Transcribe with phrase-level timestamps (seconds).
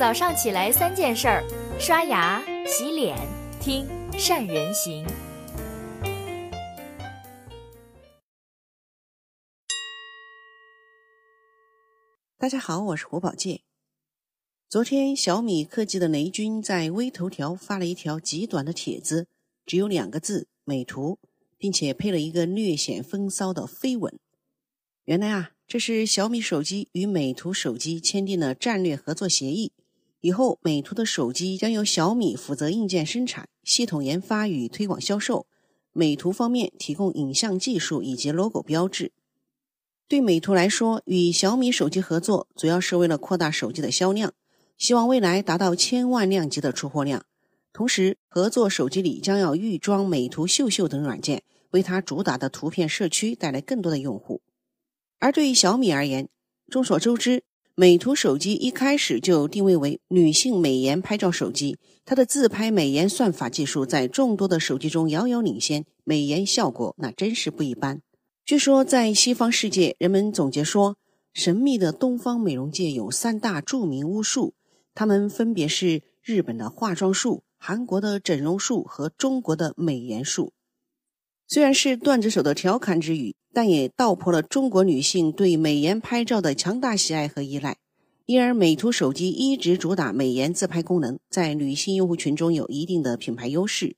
[0.00, 1.44] 早上起来三件事儿：
[1.78, 3.18] 刷牙、洗脸、
[3.60, 3.86] 听
[4.18, 5.06] 善人行。
[12.38, 13.60] 大家好，我是胡宝健。
[14.70, 19.28] 昨天，小米科技的雷军在微头条发了一条极短的帖子，
[19.66, 21.18] 只有两个字“美图”，
[21.58, 24.18] 并且配了一个略显风骚的飞吻。
[25.04, 29.72] 原来啊，这是小米手机与美图手机签订了战略合作协议，
[30.20, 35.46] 以后美图的手机将由小米负责硬件生产、系统研发与推广销售，
[35.92, 39.12] 美图方面提供影像技术以及 logo 标志。
[40.06, 44.34] 对美图来说，与小米手机合作主要是为了扩大手机的销量，
[44.76, 47.24] 希望未来达到千万量级的出货量。
[47.72, 54.42] 同时，合作手机里将要预装美图秀秀等软件，为它主打的图片社区带来更多的用户。
[55.20, 56.28] 而对于小米而言，
[56.68, 57.44] 众所周知，
[57.80, 68.02] 美图手机一开始就定位为女性美颜拍照手机，它的自拍美颜算法技术在众多的手机中遥遥领先，美颜效果那真是不一般。
[68.44, 70.98] 据说，在西方世界，人们总结说，
[71.32, 74.52] 神秘的东方美容界有三大著名巫术，
[74.94, 80.52] 他们分别是日本的化妆术、韩国的整容术和中国的美颜术。
[81.52, 87.76] 虽然是段子手的调侃之语，但也道破了中国女性对美颜拍照的强大喜爱和依赖。
[88.26, 93.96] 因而，美图手机一直主打美颜自拍功能，在女性用户群中有一定的品牌优势。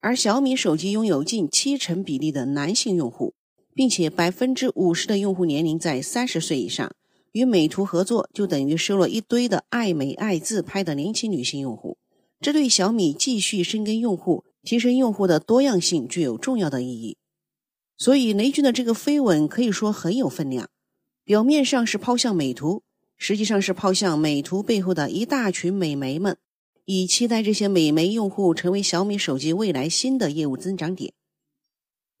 [0.00, 3.34] 而小米手机拥有近七成比例的男性用户。
[3.74, 6.94] 并且百分之五十的用户年龄在三十岁以上，
[7.32, 11.98] 与美图合作就等于收了一堆的爱美爱自拍的年轻女性用户，
[12.40, 17.16] 这对小米继续深耕用户、提升用户的多样性具有重要的意义。
[17.96, 20.68] 所以雷军的这个飞吻可以说很有分量，
[21.24, 22.82] 表面上是抛向美图，
[23.16, 26.36] 实际上是抛向美图背后的一大群美眉们，
[26.84, 31.14] 以期待这些美眉用户成为小米手机未来新的业务增长点。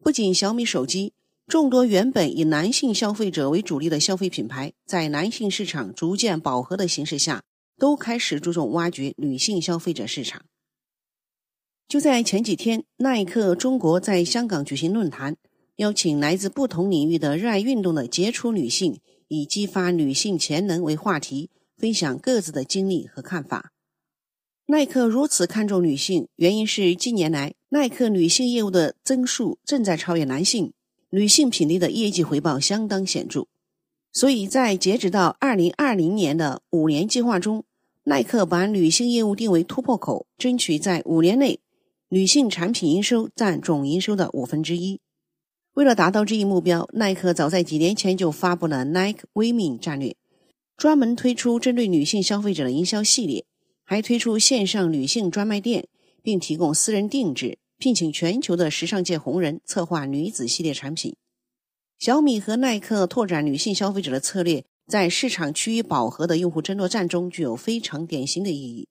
[0.02, 1.12] 不仅小米手机。
[1.48, 7.44] 众多原本以男性消费者为主力的消费品牌，在男性市场逐渐饱和的形势下，
[7.78, 10.42] 都开始注重挖掘女性消费者市场。
[11.88, 15.36] 就在前几天，耐克中国在香港举行论坛，
[15.76, 18.98] 邀请来自不同领域的热爱运动的杰出女性，
[19.28, 23.72] 以激发女性潜能为话题，分享各自的经历和看法。
[24.66, 30.72] 耐克如此看重女性，原因是近年来耐克女性业务的增速正在超越男性。
[31.10, 33.46] 女性品类的业绩回报相当显著，
[34.12, 37.62] 所以在截止到二零二零年的五年计划中，
[38.02, 41.60] 耐克把女性业务定为突破口，争取在五年内
[42.08, 45.00] 女性产品营收占总营收的五分之一。
[45.74, 50.14] 为了达到这一目标，耐克早在几年前就发布了 Nike Women 战略，
[50.76, 53.44] 专门推出针对女性消费者的营销系列，
[53.82, 55.88] 还推出线上女性专卖店，
[56.22, 57.58] 并提供私人定制。
[57.78, 61.14] 聘请全球的时尚界红人策划女子系列产品。
[61.98, 68.88] 小米和耐克拓展女性消费者的策略，在市场趋于饱和的用户争夺战中具有非常典型的意义。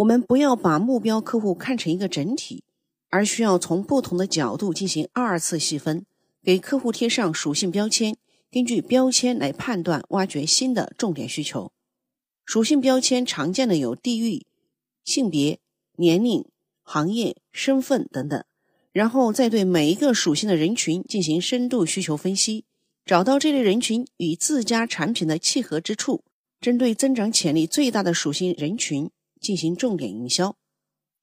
[0.00, 2.64] 我们不要把目标客户看成一个整体，
[3.10, 6.06] 而需要从不同的角度进行二次细分，
[6.42, 8.16] 给客户贴上属性标签，
[8.50, 11.70] 根据标签来判断、挖掘新的重点需求。
[12.46, 14.46] 属性标签常见的有地域、
[15.04, 15.60] 性别、
[15.96, 16.44] 年龄。
[16.82, 18.42] 行业、身份等等，
[18.90, 22.64] 然后再对每一个属性的人群进行深度需求分析，
[23.04, 26.24] 找到这类人群与自家产品的契合之处，
[26.60, 29.08] 针对增长潜力最大的属性人群
[29.40, 30.54] 进行重点营销。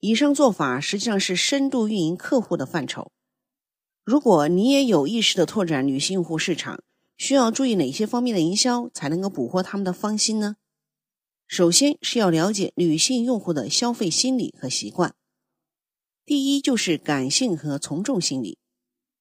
[0.00, 3.10] 以上做法实际上是深度运营客户的范畴。
[4.04, 6.82] 如果你也有意识的拓展女性用户市场，
[7.16, 10.56] 需要注意哪些方面的营销才能够捕获他们的芳心呢？
[11.46, 15.14] 首先是要了解女性用户的消费心理和习惯。
[16.24, 18.58] 第一就是感性和从众心理。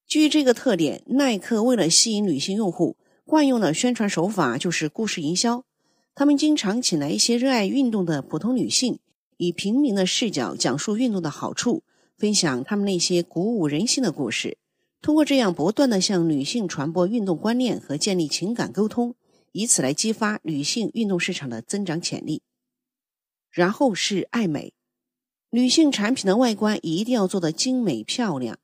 [0.05, 5.63] 基于这个特点，耐克为了吸引女性用户，惯用的宣传手法就是故事营销。
[6.19, 8.97] 他们经常请来一些热爱运动的普通女性，
[9.37, 11.83] 以平民的视角讲述运动的好处，
[12.17, 14.57] 分享他们那些鼓舞人心的故事。
[14.99, 19.13] 通过这样不断的向女性传播运动观念和建立情感沟通，
[19.51, 22.41] 以此来激发女性运动市场的增长潜力。
[23.51, 24.73] 然后是爱美。
[25.51, 28.57] 女性产品的外观一定要做得精美漂亮，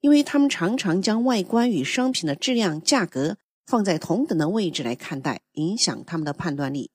[0.00, 3.36] 因为她们常常将外观与商品的质量、价格
[3.66, 6.92] 放在同等的位置来看待，影响他们的判断力。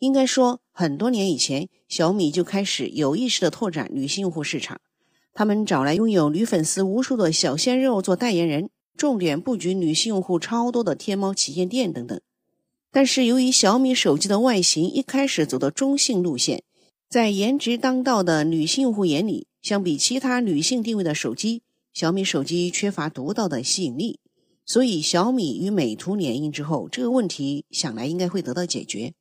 [0.00, 4.80] 应该说，很多年以前，小米就开始有意识的拓展女性用户市场。
[5.34, 12.18] 他们找来拥有女粉丝无数的小鲜肉做代言人，重点布局女性用户超多的天猫旗舰店等等。
[12.90, 16.62] 但是由于小米手机的外形一开始走的中性路线，
[17.08, 21.62] 在颜值当道的女性用户眼里，相比其他女性定位的手机，
[21.92, 24.18] 小米手机缺乏独到的吸引力。
[24.64, 29.12] 所以小米与美图联姻之后，这个问题想来应该会得到解决。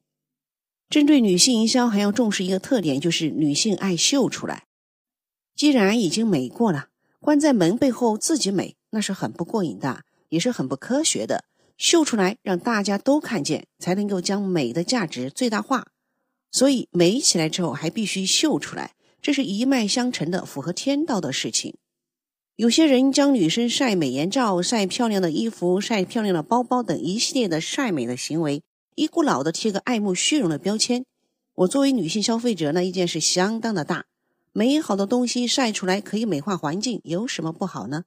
[0.89, 4.63] 针对女性营销，还要重视一个特点，就是女性爱秀出来。
[5.56, 6.88] 既然已经美过了，
[7.19, 11.45] 关在门背后自己美，那是很不过瘾的，也是很不科学的。
[11.77, 15.91] 秀出来，让大家都看见，才能够将美的价值最大化。
[16.51, 21.75] 所以美起来之后，还必须秀出来，这是一脉相承的，符合天道的事情。
[22.56, 28.63] 有些人将女生晒美颜照、晒漂亮的衣服、晒漂亮的包包等一系列的晒美的行为。
[28.99, 31.05] 一股脑的贴个爱慕虚荣的标签，
[31.55, 34.07] 我作为女性消费者，那意见是相当的大。
[34.51, 38.03] 美好的东西晒出来可以美化环境，有什么不好呢？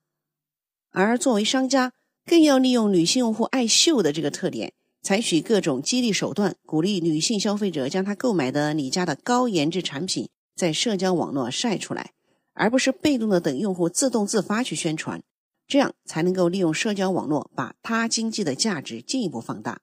[0.90, 1.94] 而作为商家，
[2.26, 12.12] 更要利用女性用户爱秀的这个特点，采取各种激励手段，鼓励女性消费者将她购买的你家的高颜值产品在社交网络晒出来，
[12.52, 15.22] 而不是被动的等用户自动自发去宣传，
[15.66, 19.80] 这样才能够利用社交网络把他经济的价值进一步放大。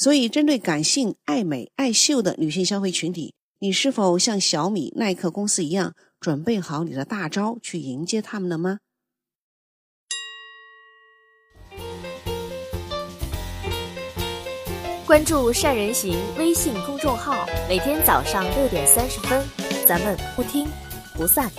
[0.00, 8.78] 所以，针对感性、爱美、爱秀的女性消费群体，你是否像小米、耐克公司一样，准备好你的大招去迎接他们了吗？
[15.06, 19.46] 关注善人行微信公众号，每天早上六点三十分，
[19.86, 20.66] 咱们不听
[21.14, 21.50] 不散。